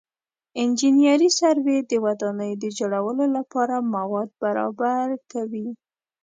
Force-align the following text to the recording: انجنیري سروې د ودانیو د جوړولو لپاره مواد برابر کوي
انجنیري 0.61 1.29
سروې 1.39 1.77
د 1.89 1.91
ودانیو 2.05 2.59
د 2.63 2.65
جوړولو 2.77 3.25
لپاره 3.37 3.75
مواد 3.95 4.29
برابر 4.43 5.07
کوي 5.31 5.67